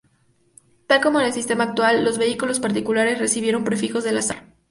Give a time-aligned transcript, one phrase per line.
[0.87, 4.55] Tal como en el sistema actual, los vehículos particulares recibieron prefijos al azar.